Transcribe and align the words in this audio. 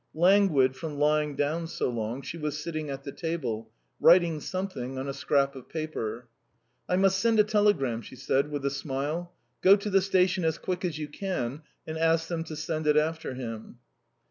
Languid 0.15 0.75
from 0.75 0.97
lying 0.97 1.35
down 1.35 1.67
so 1.67 1.87
long, 1.91 2.23
she 2.23 2.35
was 2.39 2.57
sitting 2.57 2.89
at 2.89 3.03
the 3.03 3.11
table, 3.11 3.69
writing 3.99 4.39
something 4.39 4.97
on 4.97 5.07
a 5.07 5.13
scrap 5.13 5.55
of 5.55 5.69
paper. 5.69 6.27
"I 6.89 6.95
must 6.95 7.19
send 7.19 7.39
a 7.39 7.43
telegram," 7.43 8.01
she 8.01 8.15
said, 8.15 8.49
with 8.49 8.65
a 8.65 8.71
smile. 8.71 9.31
"Go 9.61 9.75
to 9.75 9.91
the 9.91 10.01
station 10.01 10.43
as 10.43 10.57
quick 10.57 10.83
as 10.83 10.97
you 10.97 11.07
can 11.07 11.61
and 11.85 11.99
ask 11.99 12.29
them 12.29 12.43
to 12.45 12.55
send 12.55 12.87
it 12.87 12.97
after 12.97 13.35
him." 13.35 13.77